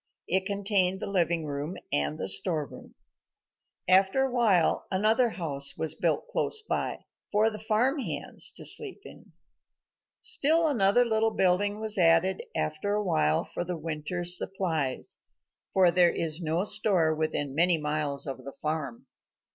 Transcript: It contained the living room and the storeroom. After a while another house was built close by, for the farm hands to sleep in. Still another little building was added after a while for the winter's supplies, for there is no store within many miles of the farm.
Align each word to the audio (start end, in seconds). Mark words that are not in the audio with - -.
It 0.27 0.47
contained 0.47 0.99
the 0.99 1.05
living 1.05 1.45
room 1.45 1.77
and 1.93 2.17
the 2.17 2.27
storeroom. 2.27 2.95
After 3.87 4.23
a 4.23 4.31
while 4.31 4.87
another 4.89 5.29
house 5.29 5.77
was 5.77 5.93
built 5.93 6.27
close 6.27 6.63
by, 6.63 7.05
for 7.31 7.51
the 7.51 7.59
farm 7.59 7.99
hands 7.99 8.51
to 8.53 8.65
sleep 8.65 9.01
in. 9.05 9.33
Still 10.19 10.65
another 10.67 11.05
little 11.05 11.29
building 11.29 11.79
was 11.79 11.99
added 11.99 12.41
after 12.55 12.95
a 12.95 13.03
while 13.03 13.43
for 13.43 13.63
the 13.63 13.77
winter's 13.77 14.35
supplies, 14.39 15.17
for 15.71 15.91
there 15.91 16.09
is 16.09 16.41
no 16.41 16.63
store 16.63 17.13
within 17.13 17.53
many 17.53 17.77
miles 17.77 18.25
of 18.25 18.43
the 18.43 18.53
farm. 18.59 19.05